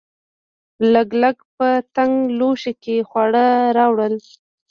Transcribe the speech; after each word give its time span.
لګلګ 0.93 1.37
په 1.57 1.67
تنګ 1.95 2.13
لوښي 2.37 2.73
کې 2.83 2.95
خواړه 3.09 3.45
راوړل. 3.77 4.15